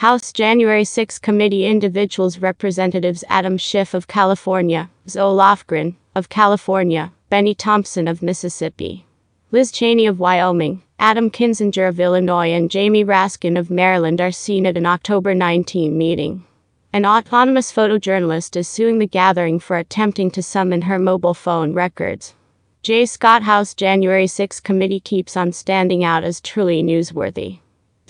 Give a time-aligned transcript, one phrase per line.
[0.00, 7.54] House January 6 Committee Individuals Representatives Adam Schiff of California, Zoe Lofgren of California, Bennie
[7.54, 9.04] Thompson of Mississippi,
[9.50, 14.64] Liz Cheney of Wyoming, Adam Kinzinger of Illinois, and Jamie Raskin of Maryland are seen
[14.64, 16.46] at an October 19 meeting.
[16.94, 22.34] An autonomous photojournalist is suing the gathering for attempting to summon her mobile phone records.
[22.82, 23.04] J.
[23.04, 27.58] Scott House January 6 committee keeps on standing out as truly newsworthy.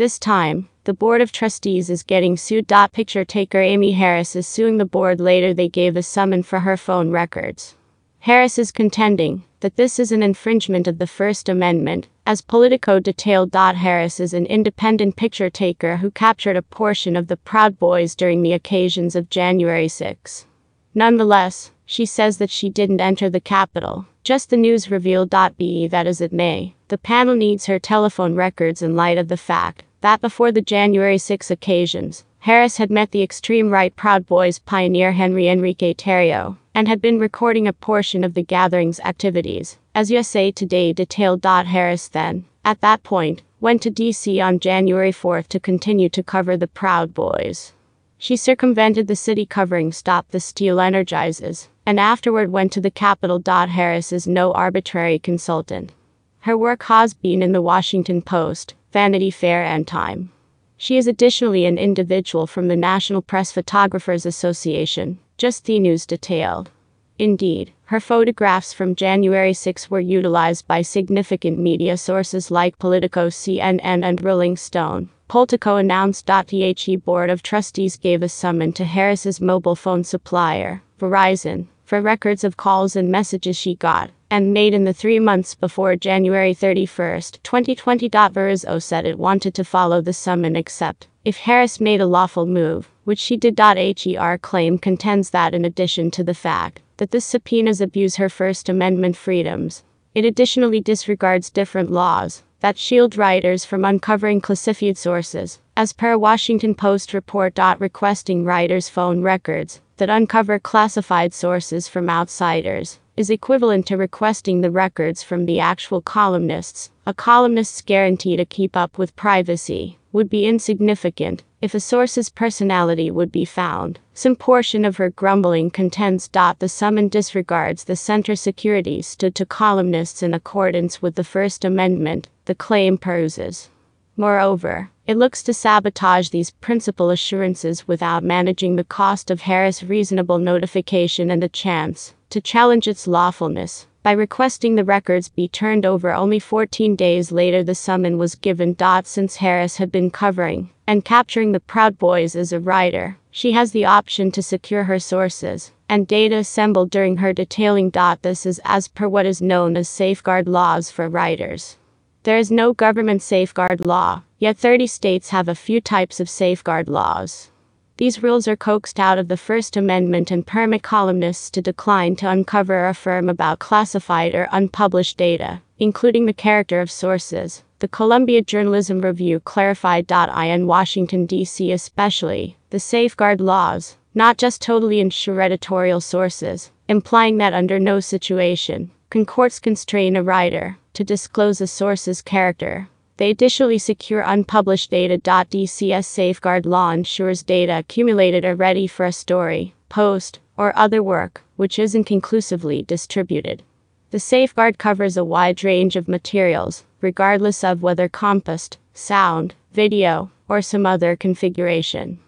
[0.00, 2.72] This time, the Board of Trustees is getting sued.
[2.90, 6.78] Picture taker Amy Harris is suing the board later they gave a summon for her
[6.78, 7.76] phone records.
[8.20, 13.54] Harris is contending that this is an infringement of the First Amendment, as Politico detailed.
[13.54, 18.40] Harris is an independent picture taker who captured a portion of the Proud Boys during
[18.40, 20.46] the occasions of January 6.
[20.94, 25.34] Nonetheless, she says that she didn't enter the Capitol, just the news revealed.
[25.58, 29.36] Be that as it may, the panel needs her telephone records in light of the
[29.36, 34.58] fact that before the January 6 occasions, Harris had met the extreme right Proud Boys
[34.58, 39.76] pioneer Henry Enrique Tarrio and had been recording a portion of the gathering's activities.
[39.94, 41.44] As USA Today detailed.
[41.44, 46.56] Harris then, at that point, went to DC on January 4 to continue to cover
[46.56, 47.74] the Proud Boys.
[48.16, 53.42] She circumvented the city covering Stop the Steal Energizes, and afterward went to the Capitol.
[53.46, 55.92] Harris is no arbitrary consultant.
[56.40, 60.32] Her work has been in the Washington Post, Vanity Fair, and Time.
[60.76, 66.70] She is additionally an individual from the National Press Photographers Association, just the news detailed.
[67.18, 74.02] Indeed, her photographs from January 6 were utilized by significant media sources like Politico, CNN,
[74.02, 75.10] and Rolling Stone.
[75.28, 76.26] Politico announced.
[76.26, 82.44] The Board of Trustees gave a summon to Harris's mobile phone supplier, Verizon, for records
[82.44, 87.20] of calls and messages she got and made in the three months before January 31,
[87.42, 88.08] 2020.
[88.08, 92.88] Verizon said it wanted to follow the summon except if Harris made a lawful move,
[93.02, 93.58] which she did.
[93.58, 98.68] Her claim contends that in addition to the fact that the subpoenas abuse her First
[98.68, 99.82] Amendment freedoms,
[100.14, 106.76] it additionally disregards different laws that shield writers from uncovering classified sources, as per Washington
[106.76, 107.58] Post report.
[107.80, 114.70] Requesting writers' phone records that uncover classified sources from outsiders is equivalent to requesting the
[114.70, 116.90] records from the actual columnists.
[117.06, 123.10] A columnist's guarantee to keep up with privacy would be insignificant if a source's personality
[123.10, 123.98] would be found.
[124.14, 126.30] Some portion of her grumbling contends.
[126.32, 132.30] The summon disregards the center security stood to columnists in accordance with the First Amendment,
[132.46, 133.68] the claim poses.
[134.16, 140.38] Moreover, it looks to sabotage these principal assurances without managing the cost of Harris' reasonable
[140.38, 143.88] notification and a chance to challenge its lawfulness.
[144.04, 148.76] By requesting the records be turned over only 14 days later, the summon was given.
[149.02, 153.72] Since Harris had been covering and capturing the Proud Boys as a writer, she has
[153.72, 157.90] the option to secure her sources and data assembled during her detailing.
[158.22, 161.78] This is as per what is known as safeguard laws for writers.
[162.22, 166.86] There is no government safeguard law, yet 30 states have a few types of safeguard
[166.86, 167.48] laws.
[167.96, 172.28] These rules are coaxed out of the First Amendment and permit columnists to decline to
[172.28, 177.62] uncover or affirm about classified or unpublished data, including the character of sources.
[177.78, 180.12] The Columbia Journalism Review clarified.
[180.12, 187.38] I In Washington, D.C., especially, the safeguard laws, not just totally ensure editorial sources, implying
[187.38, 192.88] that under no situation can courts constrain a writer to disclose a source's character
[193.20, 195.18] they additionally secure unpublished data.
[195.18, 201.42] DCS safeguard law ensures data accumulated are ready for a story, post, or other work,
[201.56, 203.62] which isn't conclusively distributed.
[204.10, 210.62] The safeguard covers a wide range of materials, regardless of whether composed, sound, video, or
[210.62, 212.20] some other configuration.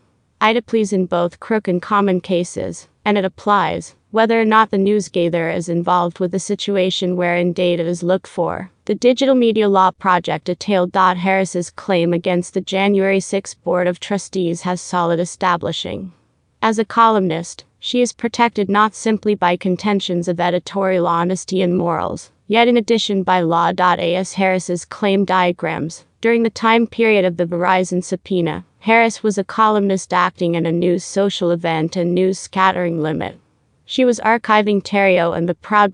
[0.42, 4.76] It applies in both crook and common cases, and it applies whether or not the
[4.76, 8.70] newsgatherer is involved with the situation wherein data is looked for.
[8.84, 10.92] The Digital Media Law Project detailed.
[10.92, 16.12] Dot harris's claim against the January 6 Board of Trustees has solid establishing.
[16.60, 22.30] As a columnist, she is protected not simply by contentions of editorial honesty and morals,
[22.46, 23.72] yet in addition by law.
[23.78, 29.42] As Harris's claim diagrams, during the time period of the Verizon subpoena, Harris was a
[29.42, 33.40] columnist acting in a news social event and news scattering limit.
[33.84, 35.90] She was archiving Tarrio and the Proud